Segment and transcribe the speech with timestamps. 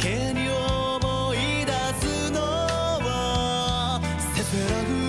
[0.00, 4.00] けに思い出すのは
[4.34, 4.99] せせらぐ